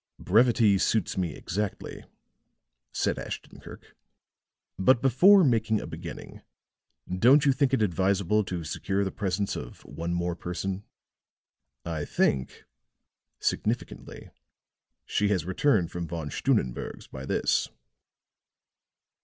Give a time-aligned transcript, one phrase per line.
[0.17, 2.05] "Brevity suits me exactly,"
[2.91, 3.95] said Ashton Kirk.
[4.79, 6.41] "But before making a beginning,
[7.07, 10.85] don't you think it advisable to secure the presence of one more person?
[11.85, 12.63] I think,"
[13.37, 14.31] significantly,
[15.05, 17.69] "she has returned from Von Stunnenberg's by this."